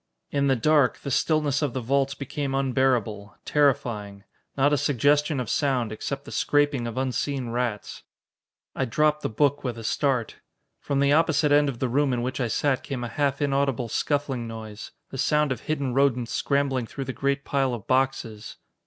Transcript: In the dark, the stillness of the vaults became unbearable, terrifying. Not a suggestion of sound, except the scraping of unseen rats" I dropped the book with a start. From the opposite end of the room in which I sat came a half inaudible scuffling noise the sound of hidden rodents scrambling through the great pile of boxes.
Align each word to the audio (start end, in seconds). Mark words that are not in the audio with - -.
In 0.31 0.47
the 0.47 0.55
dark, 0.55 0.97
the 1.01 1.11
stillness 1.11 1.61
of 1.61 1.73
the 1.73 1.79
vaults 1.79 2.15
became 2.15 2.55
unbearable, 2.55 3.37
terrifying. 3.45 4.23
Not 4.57 4.73
a 4.73 4.75
suggestion 4.79 5.39
of 5.39 5.47
sound, 5.47 5.91
except 5.91 6.25
the 6.25 6.31
scraping 6.31 6.87
of 6.87 6.97
unseen 6.97 7.49
rats" 7.51 8.01
I 8.75 8.85
dropped 8.85 9.21
the 9.21 9.29
book 9.29 9.63
with 9.63 9.77
a 9.77 9.83
start. 9.83 10.37
From 10.79 11.01
the 11.01 11.13
opposite 11.13 11.51
end 11.51 11.69
of 11.69 11.77
the 11.77 11.87
room 11.87 12.13
in 12.13 12.23
which 12.23 12.41
I 12.41 12.47
sat 12.47 12.81
came 12.81 13.03
a 13.03 13.09
half 13.09 13.43
inaudible 13.43 13.89
scuffling 13.89 14.47
noise 14.47 14.89
the 15.11 15.19
sound 15.19 15.51
of 15.51 15.59
hidden 15.61 15.93
rodents 15.93 16.31
scrambling 16.33 16.87
through 16.87 17.05
the 17.05 17.13
great 17.13 17.45
pile 17.45 17.75
of 17.75 17.85
boxes. 17.85 18.57